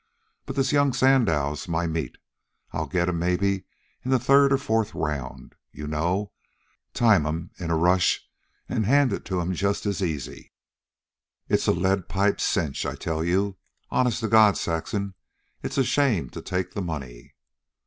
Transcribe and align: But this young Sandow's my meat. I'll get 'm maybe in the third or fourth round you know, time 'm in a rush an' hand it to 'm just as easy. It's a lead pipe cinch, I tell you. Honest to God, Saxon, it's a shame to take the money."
But 0.47 0.55
this 0.55 0.71
young 0.71 0.93
Sandow's 0.93 1.67
my 1.67 1.85
meat. 1.85 2.17
I'll 2.73 2.87
get 2.87 3.07
'm 3.07 3.19
maybe 3.19 3.65
in 4.03 4.09
the 4.09 4.17
third 4.17 4.51
or 4.51 4.57
fourth 4.57 4.95
round 4.95 5.53
you 5.71 5.85
know, 5.85 6.31
time 6.91 7.27
'm 7.27 7.51
in 7.59 7.69
a 7.69 7.75
rush 7.77 8.27
an' 8.67 8.85
hand 8.85 9.13
it 9.13 9.25
to 9.25 9.39
'm 9.39 9.53
just 9.53 9.85
as 9.85 10.01
easy. 10.01 10.53
It's 11.47 11.67
a 11.67 11.71
lead 11.71 12.09
pipe 12.09 12.41
cinch, 12.41 12.83
I 12.83 12.95
tell 12.95 13.23
you. 13.23 13.57
Honest 13.91 14.21
to 14.21 14.27
God, 14.27 14.57
Saxon, 14.57 15.13
it's 15.61 15.77
a 15.77 15.83
shame 15.83 16.31
to 16.31 16.41
take 16.41 16.71
the 16.73 16.81
money." 16.81 17.35